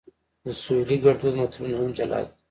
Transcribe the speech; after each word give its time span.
د 0.45 0.45
سویلي 0.61 0.97
ګړدود 1.03 1.33
متلونه 1.39 1.75
هم 1.79 1.89
جلا 1.97 2.19
دي 2.25 2.33